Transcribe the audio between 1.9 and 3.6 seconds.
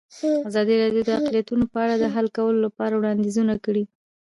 د حل کولو لپاره وړاندیزونه